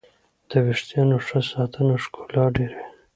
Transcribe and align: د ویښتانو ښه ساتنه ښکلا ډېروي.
د 0.49 0.51
ویښتانو 0.65 1.17
ښه 1.27 1.39
ساتنه 1.51 1.95
ښکلا 2.03 2.45
ډېروي. 2.55 2.83